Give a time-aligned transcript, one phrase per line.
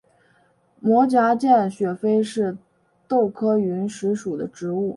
[0.79, 2.57] 膜荚见血飞是
[3.07, 4.89] 豆科云实属的植物。